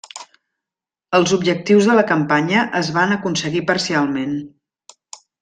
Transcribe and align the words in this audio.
Els 1.17 1.33
objectius 1.37 1.89
de 1.89 1.97
la 1.99 2.05
campanya 2.13 2.63
es 2.81 2.89
van 2.97 3.15
aconseguir 3.17 3.63
parcialment. 3.69 4.35